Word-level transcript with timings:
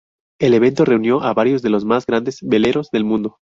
El 0.39 0.55
evento 0.55 0.83
reunió 0.83 1.21
a 1.21 1.31
varios 1.35 1.61
de 1.61 1.69
los 1.69 1.85
más 1.85 2.07
grandes 2.07 2.39
veleros 2.41 2.89
del 2.89 3.03
mundo. 3.03 3.37